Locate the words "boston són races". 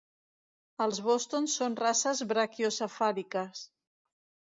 1.09-2.25